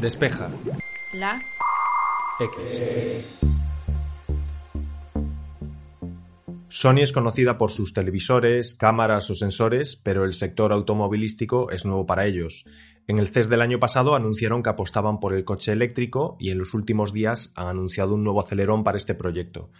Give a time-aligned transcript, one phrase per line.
[0.00, 0.50] Despeja.
[1.14, 1.42] La.
[2.38, 2.62] X.
[6.68, 12.04] Sony es conocida por sus televisores, cámaras o sensores, pero el sector automovilístico es nuevo
[12.04, 12.66] para ellos.
[13.06, 16.58] En el CES del año pasado anunciaron que apostaban por el coche eléctrico y en
[16.58, 19.70] los últimos días han anunciado un nuevo acelerón para este proyecto.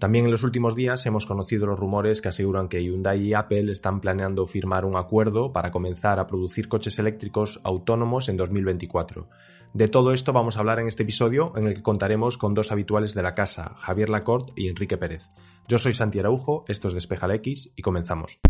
[0.00, 3.70] También en los últimos días hemos conocido los rumores que aseguran que Hyundai y Apple
[3.70, 9.28] están planeando firmar un acuerdo para comenzar a producir coches eléctricos autónomos en 2024.
[9.74, 12.72] De todo esto vamos a hablar en este episodio en el que contaremos con dos
[12.72, 15.30] habituales de la casa, Javier Lacorte y Enrique Pérez.
[15.68, 18.40] Yo soy Santi Araujo, esto es Despejal X y comenzamos.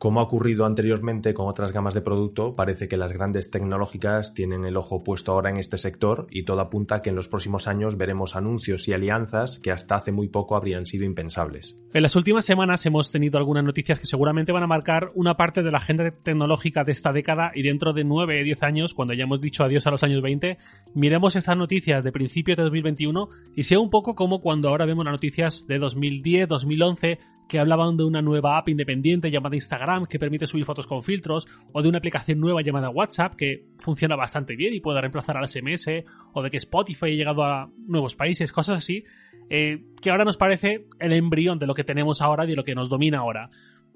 [0.00, 4.64] Como ha ocurrido anteriormente con otras gamas de producto, parece que las grandes tecnológicas tienen
[4.64, 7.68] el ojo puesto ahora en este sector y todo apunta a que en los próximos
[7.68, 11.76] años veremos anuncios y alianzas que hasta hace muy poco habrían sido impensables.
[11.92, 15.62] En las últimas semanas hemos tenido algunas noticias que seguramente van a marcar una parte
[15.62, 19.12] de la agenda tecnológica de esta década y dentro de 9 o 10 años, cuando
[19.12, 20.56] ya hemos dicho adiós a los años 20,
[20.94, 25.04] miremos esas noticias de principios de 2021 y sea un poco como cuando ahora vemos
[25.04, 27.18] las noticias de 2010, 2011,
[27.50, 31.48] que hablaban de una nueva app independiente llamada Instagram que permite subir fotos con filtros,
[31.72, 35.48] o de una aplicación nueva llamada WhatsApp que funciona bastante bien y puede reemplazar al
[35.48, 35.88] SMS,
[36.32, 39.02] o de que Spotify ha llegado a nuevos países, cosas así,
[39.48, 42.62] eh, que ahora nos parece el embrión de lo que tenemos ahora y de lo
[42.62, 43.50] que nos domina ahora.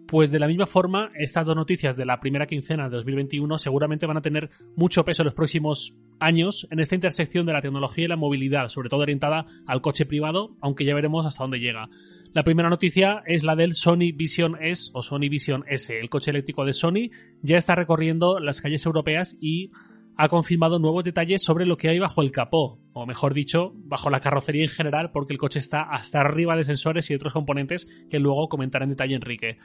[0.09, 4.05] Pues de la misma forma, estas dos noticias de la primera quincena de 2021 seguramente
[4.05, 8.07] van a tener mucho peso en los próximos años en esta intersección de la tecnología
[8.07, 11.89] y la movilidad, sobre todo orientada al coche privado, aunque ya veremos hasta dónde llega.
[12.35, 15.97] La primera noticia es la del Sony Vision S o Sony Vision S.
[15.97, 19.71] El coche eléctrico de Sony ya está recorriendo las calles europeas y
[20.17, 24.11] ha confirmado nuevos detalles sobre lo que hay bajo el capó, o mejor dicho, bajo
[24.11, 27.87] la carrocería en general, porque el coche está hasta arriba de sensores y otros componentes
[28.11, 29.59] que luego comentará en detalle Enrique.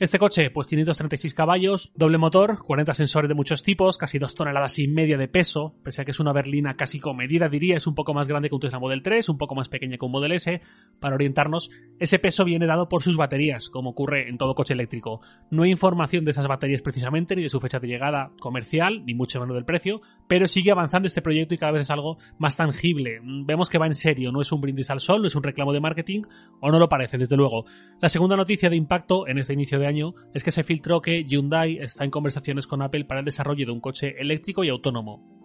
[0.00, 4.78] Este coche, pues 536 caballos, doble motor, 40 sensores de muchos tipos, casi 2 toneladas
[4.78, 7.94] y media de peso, pese a que es una berlina casi comedida, diría, es un
[7.94, 10.32] poco más grande que un Tesla Model 3, un poco más pequeña que un Model
[10.32, 10.62] S.
[11.00, 11.68] Para orientarnos,
[11.98, 15.20] ese peso viene dado por sus baterías, como ocurre en todo coche eléctrico.
[15.50, 19.12] No hay información de esas baterías precisamente, ni de su fecha de llegada comercial, ni
[19.12, 22.56] mucho menos del precio, pero sigue avanzando este proyecto y cada vez es algo más
[22.56, 23.20] tangible.
[23.44, 25.74] Vemos que va en serio, no es un brindis al sol, no es un reclamo
[25.74, 26.22] de marketing,
[26.60, 27.66] o no lo parece, desde luego.
[28.00, 29.89] La segunda noticia de impacto en este inicio de
[30.34, 33.72] es que se filtró que Hyundai está en conversaciones con Apple para el desarrollo de
[33.72, 35.40] un coche eléctrico y autónomo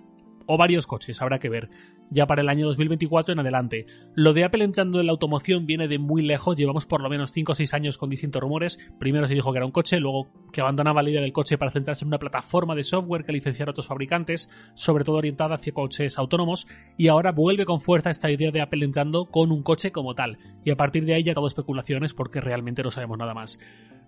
[0.47, 1.69] o varios coches, habrá que ver,
[2.09, 3.85] ya para el año 2024 en adelante.
[4.13, 7.31] Lo de Apple entrando en la automoción viene de muy lejos, llevamos por lo menos
[7.31, 8.78] 5 o 6 años con distintos rumores.
[9.00, 11.72] Primero se dijo que era un coche, luego que abandonaba la idea del coche para
[11.72, 15.73] centrarse en una plataforma de software que licenciara a otros fabricantes, sobre todo orientada hacia
[15.73, 16.67] coches autónomos,
[16.97, 20.38] y ahora vuelve con fuerza esta idea de Apple entrando con un coche como tal.
[20.63, 23.59] Y a partir de ahí ya todo especulaciones porque realmente no sabemos nada más.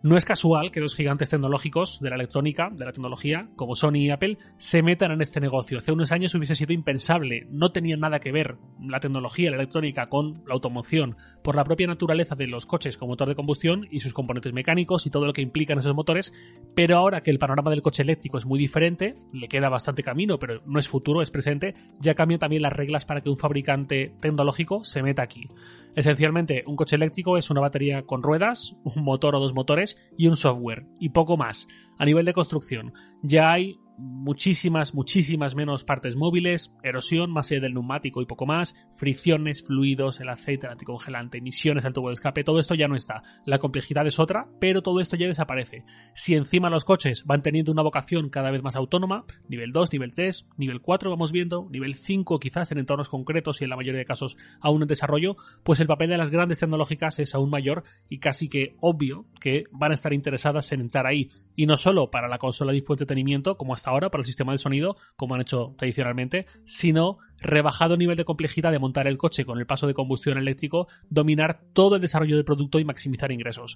[0.03, 3.96] No es casual que dos gigantes tecnológicos de la electrónica, de la tecnología, como Sony
[3.96, 5.80] y Apple, se metan en este negocio.
[5.80, 10.08] Hace unos años hubiese sido impensable, no tenía nada que ver la tecnología, la electrónica
[10.08, 14.00] con la automoción, por la propia naturaleza de los coches con motor de combustión y
[14.00, 16.31] sus componentes mecánicos y todo lo que implican esos motores,
[16.75, 20.38] pero ahora que el panorama del coche eléctrico es muy diferente, le queda bastante camino,
[20.38, 24.14] pero no es futuro, es presente, ya cambian también las reglas para que un fabricante
[24.19, 25.50] tecnológico se meta aquí.
[25.97, 30.28] Esencialmente, un coche eléctrico es una batería con ruedas, un motor o dos motores y
[30.28, 31.68] un software, y poco más.
[31.97, 32.94] A nivel de construcción,
[33.24, 38.75] ya hay muchísimas, muchísimas menos partes móviles, erosión más allá del neumático y poco más,
[38.96, 42.96] fricciones, fluidos, el aceite, el anticongelante, emisiones al tubo de escape, todo esto ya no
[42.96, 43.24] está.
[43.46, 45.84] La complejidad es otra, pero todo esto ya desaparece.
[46.13, 50.12] Si encima los coches van teniendo una vocación cada vez más autónoma, nivel 2, nivel
[50.12, 54.00] 3, nivel 4 vamos viendo, nivel 5 quizás en entornos concretos y en la mayoría
[54.00, 57.84] de casos aún en desarrollo, pues el papel de las grandes tecnológicas es aún mayor
[58.09, 61.29] y casi que obvio que van a estar interesadas en entrar ahí.
[61.56, 64.58] Y no solo para la consola de infoentretenimiento, como hasta ahora para el sistema de
[64.58, 69.59] sonido, como han hecho tradicionalmente, sino rebajado nivel de complejidad de montar el coche con
[69.59, 73.76] el paso de combustión eléctrico, dominar todo el desarrollo del producto y maximizar ingresos.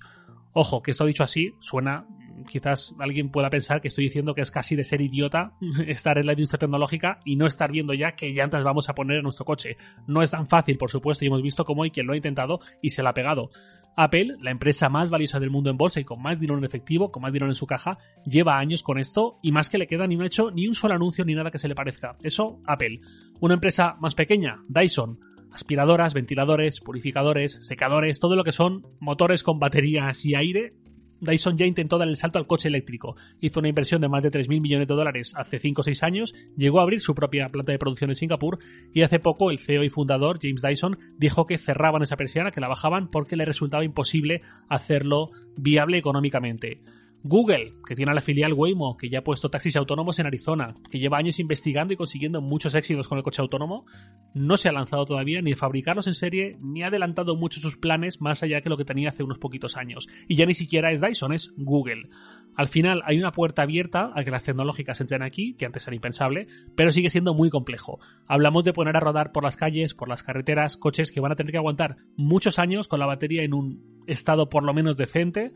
[0.54, 2.06] Ojo, que esto dicho así, suena
[2.44, 5.54] quizás alguien pueda pensar que estoy diciendo que es casi de ser idiota
[5.88, 9.18] estar en la industria tecnológica y no estar viendo ya qué llantas vamos a poner
[9.18, 9.78] en nuestro coche.
[10.08, 12.60] No es tan fácil, por supuesto, y hemos visto cómo hay quien lo ha intentado
[12.82, 13.50] y se la ha pegado.
[13.96, 17.12] Apple, la empresa más valiosa del mundo en bolsa y con más dinero en efectivo,
[17.12, 20.08] con más dinero en su caja, lleva años con esto y más que le queda
[20.08, 22.16] ni ha hecho ni un solo anuncio ni nada que se le parezca.
[22.22, 23.02] Eso, Apple.
[23.40, 25.20] Una empresa más pequeña, Dyson,
[25.52, 30.74] aspiradoras, ventiladores, purificadores, secadores, todo lo que son motores con baterías y aire,
[31.22, 33.16] Dyson ya intentó dar el salto al coche eléctrico.
[33.40, 36.34] Hizo una inversión de más de 3.000 millones de dólares hace 5 o 6 años,
[36.58, 38.60] llegó a abrir su propia planta de producción en Singapur
[38.94, 42.62] y hace poco el CEO y fundador, James Dyson, dijo que cerraban esa persiana, que
[42.62, 46.82] la bajaban porque le resultaba imposible hacerlo viable económicamente.
[47.24, 51.00] Google, que tiene la filial Waymo, que ya ha puesto taxis autónomos en Arizona, que
[51.00, 53.86] lleva años investigando y consiguiendo muchos éxitos con el coche autónomo,
[54.34, 57.78] no se ha lanzado todavía ni a fabricarlos en serie, ni ha adelantado mucho sus
[57.78, 60.08] planes más allá que lo que tenía hace unos poquitos años.
[60.28, 62.10] Y ya ni siquiera es Dyson, es Google.
[62.56, 65.96] Al final hay una puerta abierta a que las tecnológicas entren aquí, que antes era
[65.96, 68.00] impensable, pero sigue siendo muy complejo.
[68.28, 71.36] Hablamos de poner a rodar por las calles, por las carreteras, coches que van a
[71.36, 75.54] tener que aguantar muchos años con la batería en un estado por lo menos decente,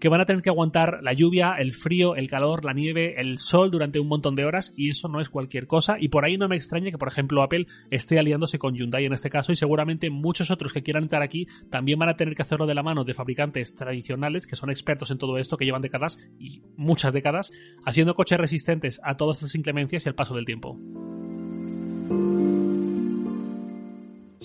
[0.00, 3.38] que van a tener que aguantar la lluvia, el frío, el calor, la nieve, el
[3.38, 6.36] sol durante un montón de horas y eso no es cualquier cosa y por ahí
[6.36, 9.56] no me extraña que por ejemplo Apple esté aliándose con Hyundai en este caso y
[9.56, 12.82] seguramente muchos otros que quieran entrar aquí también van a tener que hacerlo de la
[12.82, 17.12] mano de fabricantes tradicionales que son expertos en todo esto, que llevan décadas y muchas
[17.12, 17.52] décadas
[17.84, 20.78] haciendo coches resistentes a todas estas inclemencias y al paso del tiempo.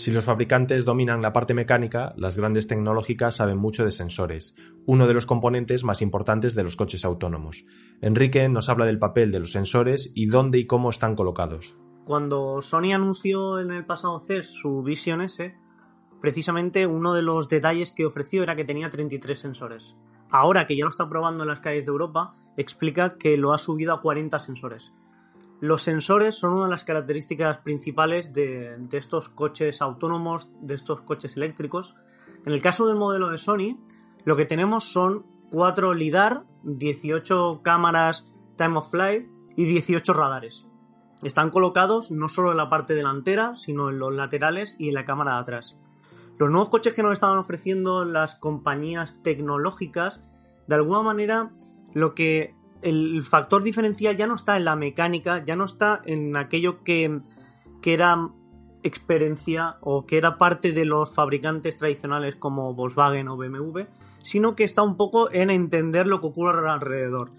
[0.02, 4.56] Si los fabricantes dominan la parte mecánica, las grandes tecnológicas saben mucho de sensores,
[4.88, 7.66] uno de los componentes más importantes de los coches autónomos.
[8.02, 11.76] Enrique nos habla del papel de los sensores y dónde y cómo están colocados.
[12.04, 15.54] Cuando Sony anunció en el pasado CES su Vision S,
[16.20, 19.96] precisamente uno de los detalles que ofreció era que tenía 33 sensores.
[20.32, 23.60] Ahora que ya lo está probando en las calles de Europa, explica que lo ha
[23.60, 24.94] subido a 40 sensores.
[25.62, 31.38] Los sensores son una de las características principales de, estos coches autónomos, de estos coches
[31.38, 31.96] eléctricos.
[32.48, 33.78] En el caso del modelo de Sony,
[34.26, 38.28] lo que tenemos son 4 LIDAR, 18 cámaras
[38.58, 40.66] Time of Flight y 18 radares.
[41.22, 45.06] Están colocados no solo en la parte delantera, sino en los laterales y en la
[45.06, 45.78] cámara de atrás.
[46.40, 50.24] Los nuevos coches que nos estaban ofreciendo las compañías tecnológicas,
[50.66, 51.52] de alguna manera,
[51.94, 56.36] lo que el factor diferencial ya no está en la mecánica, ya no está en
[56.36, 57.20] aquello que,
[57.84, 58.30] era
[58.84, 63.82] experiencia o que era parte de los fabricantes tradicionales como Volkswagen o BMW,
[64.24, 67.32] sino que está un poco en entender lo que ocurre alrededor.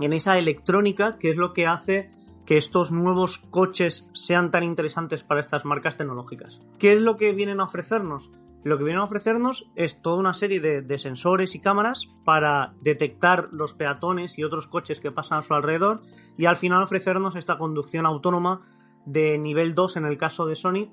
[0.00, 2.10] En esa electrónica, que es lo que hace
[2.44, 6.60] que estos nuevos coches sean tan interesantes para estas marcas tecnológicas.
[6.78, 8.30] ¿Qué es lo que vienen a ofrecernos?
[8.64, 13.50] Lo que vienen a ofrecernos es toda una serie de, sensores y cámaras para detectar
[13.52, 16.00] los peatones y otros coches que pasan a su alrededor
[16.38, 18.62] y al final ofrecernos esta conducción autónoma
[19.04, 20.88] de nivel 2 en el caso de Sony,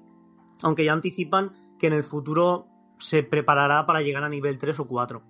[0.62, 2.68] aunque ya anticipan que en el futuro
[3.00, 5.21] se preparará para llegar a nivel 3 o 4.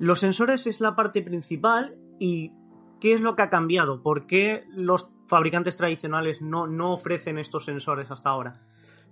[0.00, 2.52] Los sensores es la parte principal y
[3.00, 4.02] ¿qué es lo que ha cambiado?
[4.02, 8.60] ¿Por qué los fabricantes tradicionales no, no ofrecen estos sensores hasta ahora?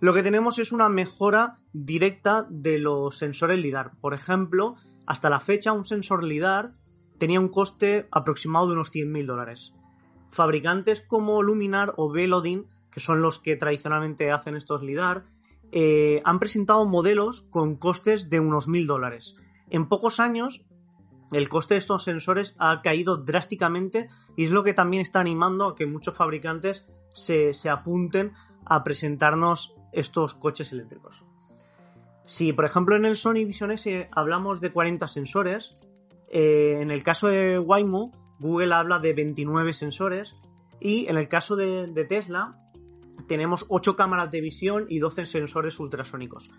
[0.01, 3.93] Lo que tenemos es una mejora directa de los sensores LIDAR.
[4.01, 4.75] Por ejemplo,
[5.07, 6.73] hasta la fecha un sensor LIDAR
[7.19, 9.73] tenía un coste aproximado de unos 100.000 dólares.
[10.31, 15.25] Fabricantes como Luminar o Velodin, que son los que tradicionalmente hacen estos LIDAR,
[15.73, 19.37] eh, han presentado modelos con costes de unos 1.000 dólares.
[19.71, 20.65] En pocos años,
[21.33, 25.67] el coste de estos sensores ha caído drásticamente y es lo que también está animando
[25.67, 28.33] a que muchos fabricantes se, se apunten
[28.65, 31.25] a presentarnos estos coches eléctricos.
[32.27, 35.77] Si, por ejemplo, en el Sony Vision S hablamos de 40 sensores,
[36.29, 40.37] eh, en el caso de Waymo, Google habla de 29 sensores
[40.81, 42.59] y en el caso de, Tesla
[43.27, 46.51] tenemos 8 cámaras de visión y 12 sensores ultrasónicos.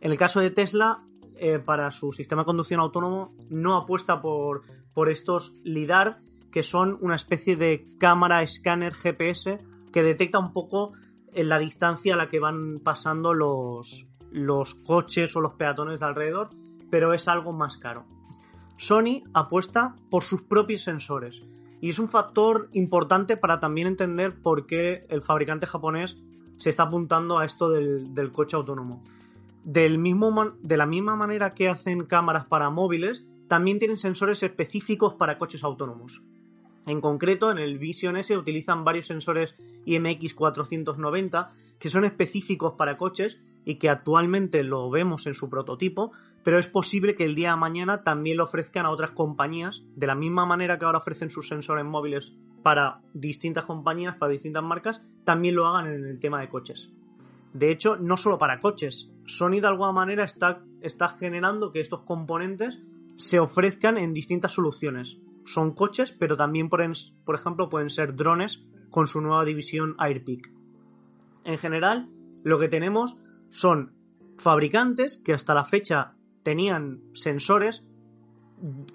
[0.00, 1.02] En el caso de Tesla,
[1.36, 4.62] eh, para su sistema de conducción autónomo, no apuesta por,
[4.94, 6.16] por estos LIDAR,
[6.50, 9.58] que son una especie de cámara escáner GPS
[9.92, 10.92] que detecta un poco
[11.36, 16.06] en la distancia a la que van pasando los, los coches o los peatones de
[16.06, 16.50] alrededor,
[16.90, 18.04] pero es algo más caro.
[18.78, 21.44] Sony apuesta por sus propios sensores
[21.80, 26.16] y es un factor importante para también entender por qué el fabricante japonés
[26.56, 29.02] se está apuntando a esto del, del coche autónomo.
[29.62, 35.14] Del mismo, de la misma manera que hacen cámaras para móviles, también tienen sensores específicos
[35.14, 36.22] para coches autónomos.
[36.86, 41.48] En concreto, en el Vision S utilizan varios sensores IMX490
[41.80, 46.12] que son específicos para coches y que actualmente lo vemos en su prototipo,
[46.44, 50.06] pero es posible que el día de mañana también lo ofrezcan a otras compañías, de
[50.06, 55.02] la misma manera que ahora ofrecen sus sensores móviles para distintas compañías, para distintas marcas,
[55.24, 56.92] también lo hagan en el tema de coches.
[57.52, 62.02] De hecho, no solo para coches, Sony de alguna manera está, está generando que estos
[62.02, 62.80] componentes
[63.16, 66.82] se ofrezcan en distintas soluciones son coches, pero también, por,
[67.24, 70.52] por ejemplo, pueden ser drones con su nueva división AirPic.
[71.44, 72.10] En general,
[72.42, 73.16] lo que tenemos
[73.50, 73.92] son
[74.38, 77.84] fabricantes que hasta la fecha tenían sensores,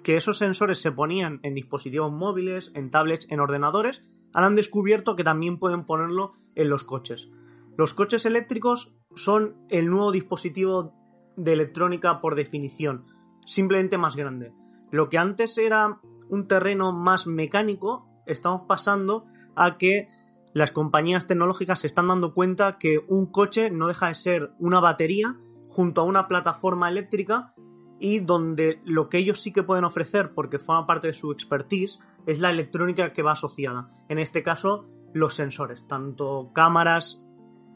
[0.02, 5.16] que esos sensores se ponían en dispositivos móviles, en tablets, en ordenadores, ahora han descubierto
[5.16, 7.30] que también pueden ponerlo en los coches.
[7.76, 10.94] Los coches eléctricos son el nuevo dispositivo
[11.36, 13.06] de electrónica por definición,
[13.46, 14.52] simplemente más grande
[14.90, 16.00] Lo que antes era
[16.32, 20.08] un terreno más mecánico, estamos pasando a que
[20.54, 24.80] las compañías tecnológicas se están dando cuenta que un coche no deja de ser una
[24.80, 25.36] batería
[25.68, 27.52] junto a una plataforma eléctrica
[28.00, 31.98] y donde lo que ellos sí que pueden ofrecer, porque forma parte de su expertise,
[32.26, 33.90] es la electrónica que va asociada.
[34.08, 37.22] En este caso, los sensores, tanto cámaras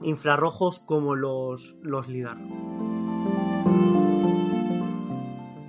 [0.01, 2.39] infrarrojos como los, los LIDAR.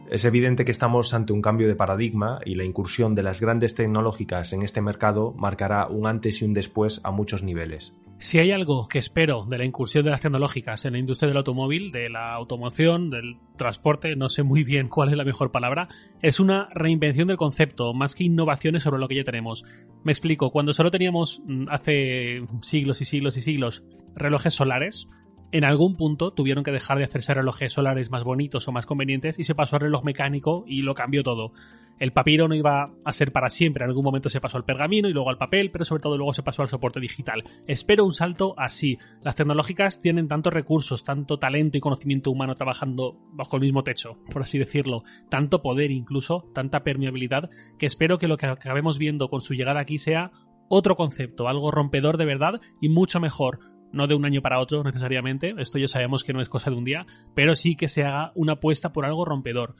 [0.09, 3.75] Es evidente que estamos ante un cambio de paradigma y la incursión de las grandes
[3.75, 7.93] tecnológicas en este mercado marcará un antes y un después a muchos niveles.
[8.17, 11.37] Si hay algo que espero de la incursión de las tecnológicas en la industria del
[11.37, 15.89] automóvil, de la automoción, del transporte, no sé muy bien cuál es la mejor palabra,
[16.21, 19.65] es una reinvención del concepto, más que innovaciones sobre lo que ya tenemos.
[20.03, 23.83] Me explico, cuando solo teníamos mm, hace siglos y siglos y siglos
[24.15, 25.09] relojes solares,
[25.51, 29.39] en algún punto tuvieron que dejar de hacerse relojes solares más bonitos o más convenientes
[29.39, 31.53] y se pasó al reloj mecánico y lo cambió todo.
[31.99, 35.09] El papiro no iba a ser para siempre, en algún momento se pasó al pergamino
[35.09, 37.43] y luego al papel, pero sobre todo luego se pasó al soporte digital.
[37.65, 38.99] Espero un salto así.
[39.23, 44.17] Las tecnológicas tienen tantos recursos, tanto talento y conocimiento humano trabajando bajo el mismo techo,
[44.31, 47.49] por así decirlo, tanto poder incluso, tanta permeabilidad,
[47.79, 50.31] que espero que lo que acabemos viendo con su llegada aquí sea
[50.69, 53.59] otro concepto, algo rompedor de verdad y mucho mejor,
[53.91, 56.77] no de un año para otro necesariamente, esto ya sabemos que no es cosa de
[56.77, 59.75] un día, pero sí que se haga una apuesta por algo rompedor.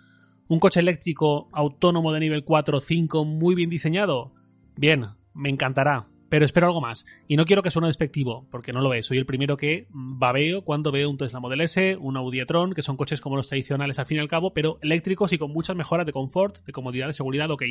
[0.48, 4.34] Un coche eléctrico autónomo de nivel 4 o 5 muy bien diseñado,
[4.76, 7.06] bien, me encantará, pero espero algo más.
[7.28, 9.06] Y no quiero que suene despectivo, porque no lo es.
[9.06, 12.82] Soy el primero que babeo cuando veo un Tesla Model S, un Audi e-tron, que
[12.82, 15.76] son coches como los tradicionales al fin y al cabo, pero eléctricos y con muchas
[15.76, 17.64] mejoras de confort, de comodidad, de seguridad, ok.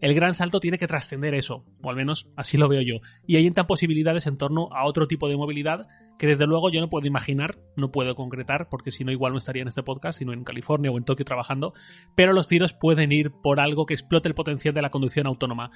[0.00, 2.96] El gran salto tiene que trascender eso, o al menos así lo veo yo.
[3.26, 5.86] Y hay entran posibilidades en torno a otro tipo de movilidad
[6.18, 9.38] que desde luego yo no puedo imaginar, no puedo concretar, porque si no igual no
[9.38, 11.74] estaría en este podcast, sino en California o en Tokio trabajando,
[12.14, 15.70] pero los tiros pueden ir por algo que explote el potencial de la conducción autónoma.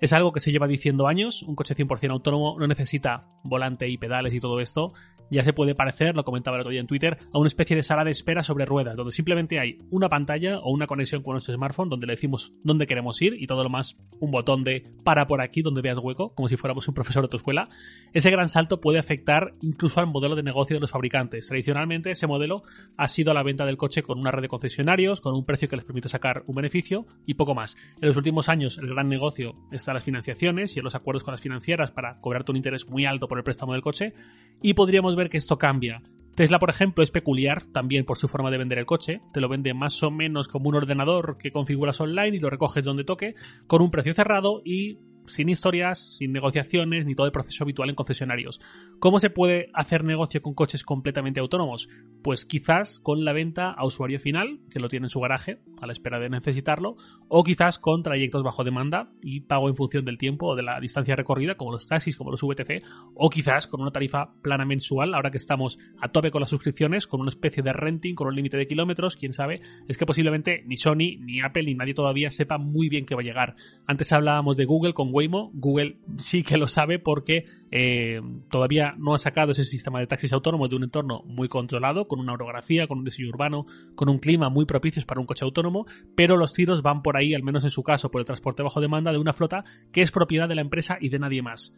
[0.00, 3.98] Es algo que se lleva diciendo años, un coche 100% autónomo no necesita volante y
[3.98, 4.92] pedales y todo esto,
[5.32, 7.82] ya se puede parecer, lo comentaba el otro día en Twitter, a una especie de
[7.82, 11.54] sala de espera sobre ruedas, donde simplemente hay una pantalla o una conexión con nuestro
[11.54, 15.26] smartphone donde le decimos dónde queremos ir y todo lo más un botón de para
[15.26, 17.70] por aquí donde veas hueco, como si fuéramos un profesor de tu escuela.
[18.12, 21.48] Ese gran salto puede afectar incluso al modelo de negocio de los fabricantes.
[21.48, 22.62] Tradicionalmente ese modelo
[22.96, 25.76] ha sido la venta del coche con una red de concesionarios, con un precio que
[25.76, 27.76] les permite sacar un beneficio y poco más.
[28.00, 31.24] En los últimos años el gran negocio está en las financiaciones y en los acuerdos
[31.24, 34.14] con las financieras para cobrarte un interés muy alto por el préstamo del coche
[34.62, 36.02] y podríamos ver que esto cambia.
[36.34, 39.20] Tesla, por ejemplo, es peculiar también por su forma de vender el coche.
[39.34, 42.84] Te lo vende más o menos como un ordenador que configuras online y lo recoges
[42.84, 43.34] donde toque,
[43.66, 47.94] con un precio cerrado y sin historias, sin negociaciones, ni todo el proceso habitual en
[47.94, 48.60] concesionarios.
[48.98, 51.88] ¿Cómo se puede hacer negocio con coches completamente autónomos?
[52.22, 55.86] Pues quizás con la venta a usuario final, que lo tiene en su garaje, a
[55.86, 56.96] la espera de necesitarlo,
[57.28, 60.80] o quizás con trayectos bajo demanda y pago en función del tiempo o de la
[60.80, 62.82] distancia recorrida, como los taxis, como los VTC,
[63.14, 67.06] o quizás con una tarifa plana mensual, ahora que estamos a tope con las suscripciones,
[67.06, 70.62] con una especie de renting, con un límite de kilómetros, quién sabe, es que posiblemente
[70.66, 73.54] ni Sony, ni Apple, ni nadie todavía sepa muy bien qué va a llegar.
[73.86, 79.14] Antes hablábamos de Google con Waymo, Google sí que lo sabe porque eh, todavía no
[79.14, 82.86] ha sacado ese sistema de taxis autónomos de un entorno muy controlado, con una orografía,
[82.86, 86.52] con un diseño urbano, con un clima muy propicios para un coche autónomo, pero los
[86.52, 89.18] tiros van por ahí, al menos en su caso, por el transporte bajo demanda de
[89.18, 91.74] una flota que es propiedad de la empresa y de nadie más.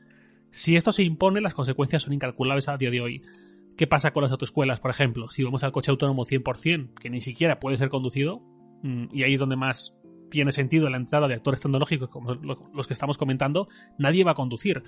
[0.51, 3.23] Si esto se impone, las consecuencias son incalculables a día de hoy.
[3.77, 5.29] ¿Qué pasa con las autoescuelas, por ejemplo?
[5.29, 8.41] Si vamos al coche autónomo 100%, que ni siquiera puede ser conducido,
[8.83, 9.97] mm, y ahí es donde más
[10.35, 14.35] tiene sentido la entrada de actores tecnológicos como los que estamos comentando, nadie va a
[14.35, 14.83] conducir.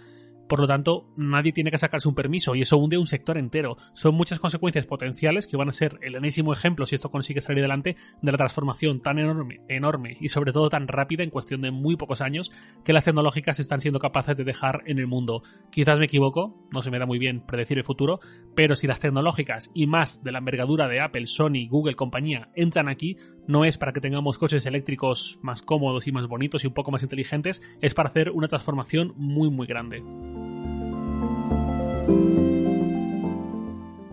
[0.48, 3.76] Por lo tanto, nadie tiene que sacarse un permiso y eso hunde un sector entero.
[3.94, 7.60] Son muchas consecuencias potenciales que van a ser el enésimo ejemplo, si esto consigue salir
[7.60, 11.70] adelante, de la transformación tan enorme, enorme y sobre todo tan rápida en cuestión de
[11.70, 12.52] muy pocos años
[12.84, 15.42] que las tecnológicas están siendo capaces de dejar en el mundo.
[15.70, 18.20] Quizás me equivoco, no se me da muy bien predecir el futuro,
[18.54, 22.88] pero si las tecnológicas y más de la envergadura de Apple, Sony, Google, compañía entran
[22.88, 26.74] aquí, no es para que tengamos coches eléctricos más cómodos y más bonitos y un
[26.74, 30.02] poco más inteligentes, es para hacer una transformación muy muy grande.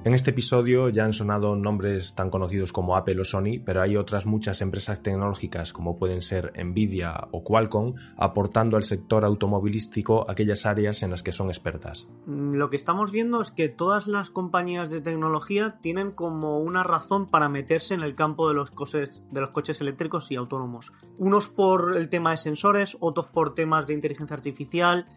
[0.05, 3.95] En este episodio ya han sonado nombres tan conocidos como Apple o Sony, pero hay
[3.95, 10.65] otras muchas empresas tecnológicas como pueden ser Nvidia o Qualcomm aportando al sector automovilístico aquellas
[10.65, 12.09] áreas en las que son expertas.
[12.25, 16.83] Mm, lo que estamos viendo es que todas las compañías de tecnología tienen como una
[16.83, 20.91] razón para meterse en el campo de los coches, de los coches eléctricos y autónomos.
[21.17, 25.07] Unos por el tema de sensores, otros por temas de inteligencia artificial,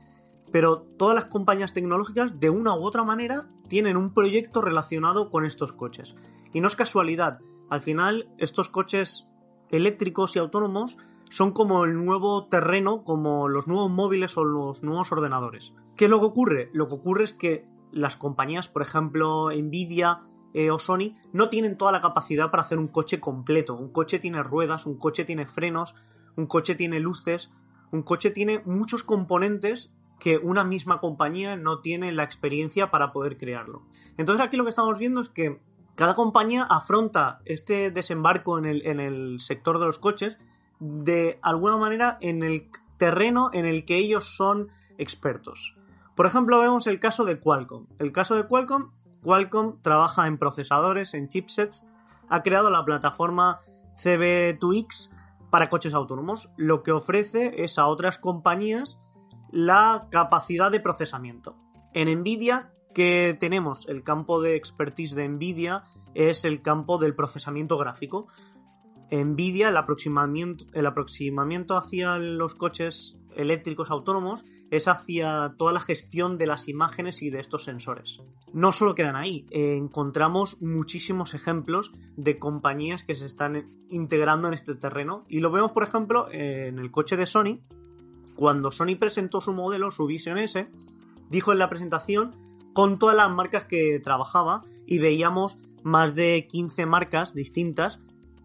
[0.57, 5.45] pero todas las compañías tecnológicas de una u otra manera tienen un proyecto relacionado con
[5.45, 6.17] estos coches.
[6.55, 9.29] Y no es casualidad, al final estos coches
[9.69, 10.97] eléctricos y autónomos
[11.29, 15.75] son como el nuevo terreno, como los nuevos móviles o los nuevos ordenadores.
[15.95, 16.71] ¿Qué es lo que ocurre?
[16.73, 20.23] Lo que ocurre es que las compañías, por ejemplo, Nvidia
[20.55, 23.75] eh, o Sony, no tienen toda la capacidad para hacer un coche completo.
[23.75, 25.95] Un coche tiene ruedas, un coche tiene frenos,
[26.35, 27.53] un coche tiene luces,
[27.93, 33.37] un coche tiene muchos componentes que una misma compañía no tiene la experiencia para poder
[33.37, 33.83] crearlo.
[34.17, 35.61] Entonces aquí lo que estamos viendo es que
[35.95, 40.39] cada compañía afronta este desembarco en el, sector de los coches
[40.79, 44.69] de alguna manera en el terreno en el que ellos son
[44.99, 45.75] expertos.
[46.15, 47.87] Por ejemplo, vemos el caso de Qualcomm.
[47.99, 48.91] El caso de Qualcomm,
[49.23, 51.85] Qualcomm trabaja en procesadores, en chipsets,
[52.29, 53.61] ha creado la plataforma
[53.97, 55.11] CB2X
[55.51, 59.01] para coches autónomos, lo que ofrece es a otras compañías
[59.51, 61.57] la capacidad de procesamiento.
[61.93, 65.83] En Nvidia, que tenemos el campo de expertise de Nvidia,
[66.15, 68.27] es el campo del procesamiento gráfico.
[69.11, 76.39] Nvidia, el aproximamiento, el aproximamiento hacia los coches eléctricos autónomos es hacia toda la gestión
[76.39, 78.21] de las imágenes y de estos sensores.
[78.53, 84.75] No solo quedan ahí, encontramos muchísimos ejemplos de compañías que se están integrando en este
[84.75, 87.61] terreno y lo vemos por ejemplo en el coche de Sony.
[88.37, 90.69] Cuando Sony presentó su modelo, su Vision S,
[91.31, 92.35] dijo en la presentación
[92.73, 97.99] con todas las marcas que trabajaba y veíamos más de 15 marcas distintas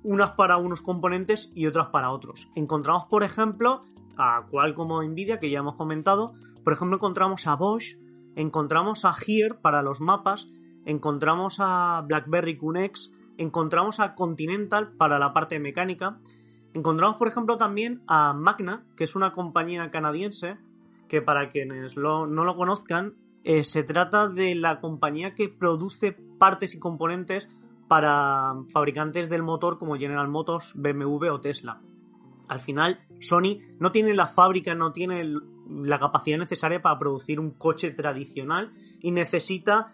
[0.03, 2.48] unas para unos componentes y otras para otros.
[2.55, 3.83] Encontramos, por ejemplo,
[4.17, 6.33] a cual como Nvidia, que ya hemos comentado,
[6.63, 7.98] por ejemplo, encontramos a Bosch,
[8.36, 10.48] encontramos a Here para los mapas,
[10.86, 16.19] encontramos a BlackBerry QNX, encontramos a Continental para la parte mecánica,
[16.74, 20.58] encontramos, por ejemplo, también a Magna, que es una compañía canadiense,
[21.08, 26.74] que para quienes no lo conozcan, eh, se trata de la compañía que produce partes
[26.75, 27.50] y componentes
[27.88, 31.82] para fabricantes del motor como General Motors, BMW o Tesla.
[32.48, 35.24] Al final, Sony no tiene la fábrica, no tiene
[35.70, 39.93] la capacidad necesaria para producir un coche tradicional y necesita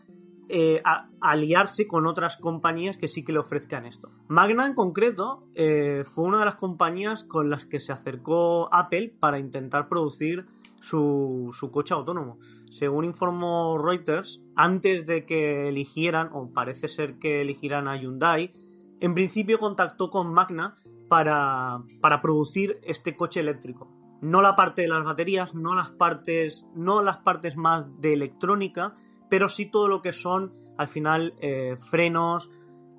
[0.49, 0.81] eh,
[1.19, 4.11] aliarse con otras compañías que sí que le ofrezcan esto.
[4.27, 9.13] Magna en concreto eh, fue una de las compañías con las que se acercó Apple
[9.19, 10.45] para intentar producir
[10.79, 12.39] su, coche autónomo.
[12.71, 18.53] Según informó Reuters, antes de que eligieran, o parece ser que eligieran a Hyundai,
[19.01, 20.75] en principio contactó con Magna
[21.09, 23.91] para, para producir este coche eléctrico.
[24.21, 28.93] No la parte de las baterías, no las partes, no las partes más de electrónica,
[29.29, 32.49] pero sí todo lo que son al final eh, frenos,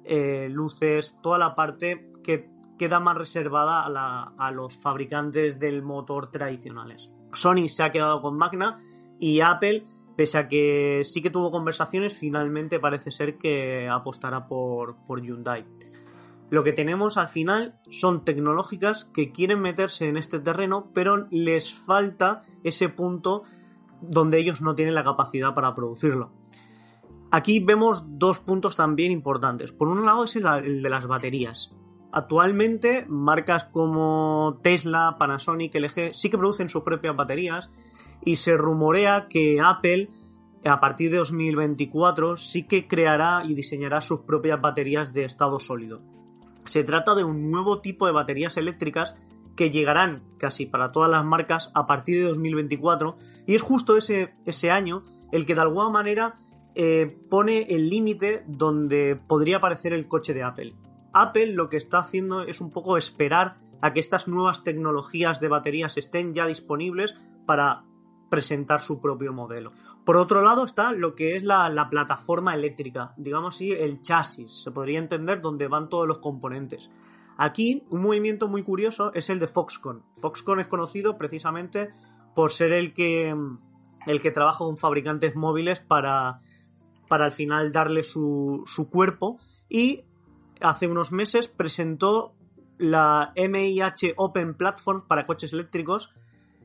[0.04, 6.30] eh, luces, toda la parte que queda más reservada a, a, los fabricantes del motor
[6.30, 7.10] tradicionales.
[7.32, 8.80] Sony se ha quedado con Magna
[9.18, 9.84] y Apple,
[10.16, 15.64] pese a que sí que tuvo conversaciones, finalmente parece ser que apostará por, por Hyundai.
[16.50, 21.74] Lo que tenemos al final son tecnológicas que quieren meterse en este terreno, pero les
[21.74, 23.42] falta ese punto
[24.00, 26.30] donde ellos no tienen la capacidad para producirlo.
[27.30, 29.72] Aquí vemos dos puntos también importantes.
[29.72, 31.74] Por un lado es el de las baterías.
[32.10, 37.70] Actualmente, marcas como Tesla, Panasonic, LG sí que producen sus propias baterías
[38.24, 40.08] y se rumorea que Apple
[40.64, 46.00] a partir de 2024 sí que creará y diseñará sus propias baterías de estado sólido.
[46.64, 49.14] Se trata de un nuevo tipo de baterías eléctricas
[49.58, 54.32] que llegarán casi para todas las marcas a partir de 2024 y es justo ese,
[54.46, 56.36] ese año el que de alguna manera
[56.76, 60.76] eh, pone el límite donde podría aparecer el coche de Apple.
[61.12, 65.48] Apple lo que está haciendo es un poco esperar a que estas nuevas tecnologías de
[65.48, 67.82] baterías estén ya disponibles para
[68.30, 69.72] presentar su propio modelo.
[70.04, 74.70] Por otro lado está lo que es la, plataforma eléctrica, digamos así, el chasis, se
[74.70, 76.90] podría entender donde van todos los componentes.
[77.38, 80.02] Aquí un movimiento muy curioso es el de Foxconn.
[80.20, 81.90] Foxconn es conocido precisamente
[82.34, 83.32] por ser el que,
[84.06, 86.40] el que trabaja con fabricantes móviles para,
[87.08, 90.02] para al final darle su, su cuerpo y
[90.60, 92.34] hace unos meses presentó
[92.76, 96.12] la MIH Open Platform para coches eléctricos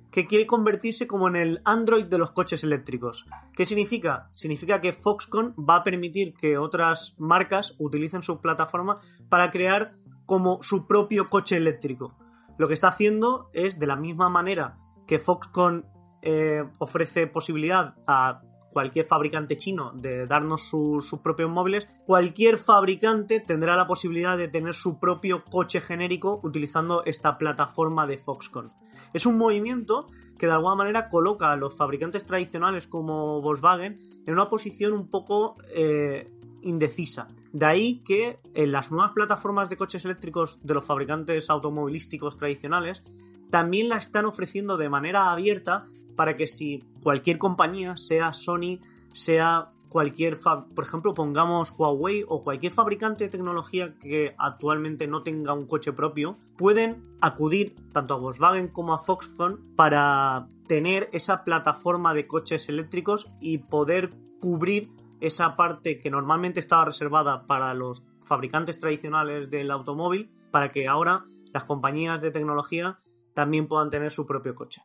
[0.09, 3.25] que quiere convertirse como en el Android de los coches eléctricos.
[3.55, 4.21] ¿Qué significa?
[4.35, 10.61] Significa que Foxconn va a permitir que otras marcas utilicen su plataforma para crear como
[10.63, 12.15] su propio coche eléctrico.
[12.57, 15.85] Lo que está haciendo es, de la misma manera que Foxconn
[16.21, 23.75] eh, ofrece posibilidad a cualquier fabricante chino de darnos sus propios móviles, cualquier fabricante tendrá
[23.75, 28.73] la posibilidad de tener su propio coche genérico utilizando esta plataforma de Foxconn.
[29.13, 30.07] Es un movimiento
[30.37, 35.09] que de alguna manera coloca a los fabricantes tradicionales como Volkswagen en una posición un
[35.09, 36.32] poco eh,
[36.63, 37.27] indecisa.
[37.51, 43.03] De ahí que en las nuevas plataformas de coches eléctricos de los fabricantes automovilísticos tradicionales
[43.49, 48.79] también la están ofreciendo de manera abierta para que si cualquier compañía, sea Sony,
[49.13, 55.53] sea cualquier, por ejemplo, pongamos Huawei o cualquier fabricante de tecnología que actualmente no tenga
[55.53, 62.15] un coche propio, pueden acudir tanto a Volkswagen como a Foxconn para tener esa plataforma
[62.15, 64.89] de coches eléctricos y poder cubrir
[65.23, 71.25] esa parte que normalmente estaba reservada para los fabricantes tradicionales del automóvil, para que ahora
[71.53, 72.99] las compañías de tecnología
[73.33, 74.81] también puedan tener su propio coche.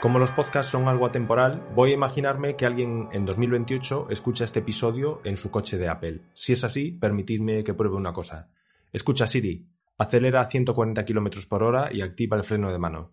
[0.00, 4.58] Como los podcasts son algo atemporal, voy a imaginarme que alguien en 2028 escucha este
[4.58, 6.22] episodio en su coche de Apple.
[6.34, 8.50] Si es así, permitidme que pruebe una cosa.
[8.92, 9.64] Escucha Siri,
[10.02, 13.12] acelera a 140 km por hora y activa el freno de mano.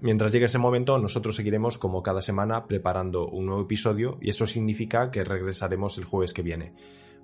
[0.00, 4.46] Mientras llegue ese momento, nosotros seguiremos como cada semana preparando un nuevo episodio y eso
[4.46, 6.74] significa que regresaremos el jueves que viene.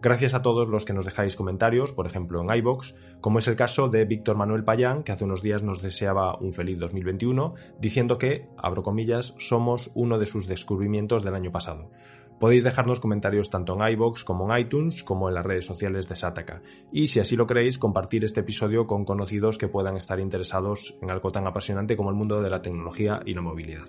[0.02, 3.54] Gracias a todos los que nos dejáis comentarios, por ejemplo en iBox, como es el
[3.54, 8.18] caso de Víctor Manuel Payán, que hace unos días nos deseaba un feliz 2021, diciendo
[8.18, 11.90] que, abro comillas, somos uno de sus descubrimientos del año pasado.
[12.42, 16.08] Podéis dejar los comentarios tanto en iBox como en iTunes, como en las redes sociales
[16.08, 16.60] de Sataka.
[16.90, 21.12] Y si así lo creéis, compartir este episodio con conocidos que puedan estar interesados en
[21.12, 23.84] algo tan apasionante como el mundo de la tecnología y la movilidad.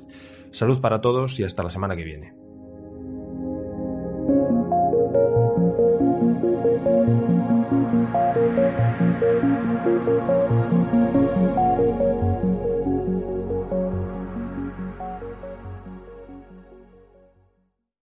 [0.52, 2.36] Salud para todos y hasta la semana que viene.